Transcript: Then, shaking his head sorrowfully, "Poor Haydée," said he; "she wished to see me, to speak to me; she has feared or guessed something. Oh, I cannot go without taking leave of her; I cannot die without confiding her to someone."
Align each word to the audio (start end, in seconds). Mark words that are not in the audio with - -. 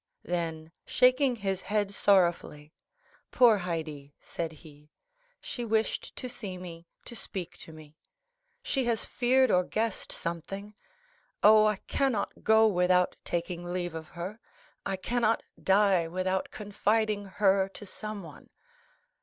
Then, 0.23 0.71
shaking 0.83 1.35
his 1.35 1.61
head 1.61 1.93
sorrowfully, 1.93 2.73
"Poor 3.29 3.59
Haydée," 3.59 4.13
said 4.19 4.51
he; 4.51 4.89
"she 5.39 5.63
wished 5.63 6.15
to 6.15 6.27
see 6.27 6.57
me, 6.57 6.87
to 7.05 7.15
speak 7.15 7.55
to 7.59 7.71
me; 7.71 7.95
she 8.63 8.85
has 8.85 9.05
feared 9.05 9.51
or 9.51 9.63
guessed 9.63 10.11
something. 10.11 10.73
Oh, 11.43 11.67
I 11.67 11.75
cannot 11.85 12.43
go 12.43 12.65
without 12.65 13.15
taking 13.23 13.63
leave 13.71 13.93
of 13.93 14.07
her; 14.07 14.39
I 14.87 14.95
cannot 14.95 15.43
die 15.61 16.07
without 16.07 16.49
confiding 16.49 17.25
her 17.25 17.69
to 17.69 17.85
someone." 17.85 18.49